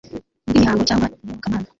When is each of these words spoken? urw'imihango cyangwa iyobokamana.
urw'imihango 0.49 0.81
cyangwa 0.89 1.05
iyobokamana. 1.11 1.67